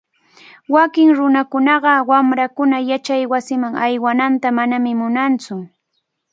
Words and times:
Wakin 0.75 1.09
nunakunaqa 1.17 1.93
wamrankuna 2.09 2.77
yachaywasiman 2.89 3.73
aywananta 3.85 4.47
manami 4.57 4.91
munantsu. 4.99 5.55